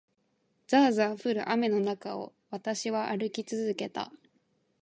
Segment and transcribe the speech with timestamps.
[0.65, 4.11] ざあざあ降る雨の中を、私は歩き続けた。